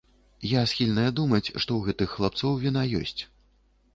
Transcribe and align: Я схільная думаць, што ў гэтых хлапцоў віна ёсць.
Я 0.51 0.61
схільная 0.71 1.09
думаць, 1.19 1.43
што 1.43 1.59
ў 1.75 1.81
гэтых 1.91 2.09
хлапцоў 2.15 2.57
віна 2.63 2.87
ёсць. 3.01 3.17